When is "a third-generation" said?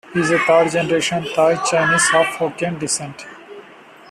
0.31-1.25